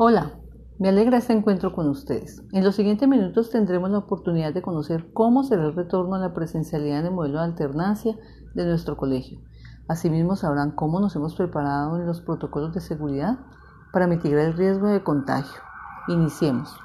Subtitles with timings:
[0.00, 0.38] Hola,
[0.78, 2.40] me alegra este encuentro con ustedes.
[2.52, 6.34] En los siguientes minutos tendremos la oportunidad de conocer cómo será el retorno a la
[6.34, 8.16] presencialidad en el modelo de alternancia
[8.54, 9.40] de nuestro colegio.
[9.88, 13.40] Asimismo sabrán cómo nos hemos preparado en los protocolos de seguridad
[13.92, 15.60] para mitigar el riesgo de contagio.
[16.06, 16.78] Iniciemos.